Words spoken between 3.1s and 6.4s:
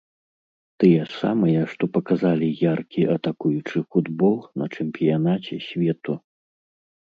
атакуючы футбол на чэмпіянаце свету.